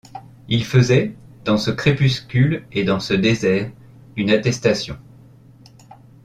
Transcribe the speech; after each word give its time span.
Il 0.49 0.65
faisait, 0.65 1.13
dans 1.45 1.59
ce 1.59 1.69
crépuscule 1.69 2.65
et 2.71 2.83
dans 2.83 2.99
ce 2.99 3.13
désert, 3.13 3.69
une 4.17 4.31
attestation. 4.31 4.97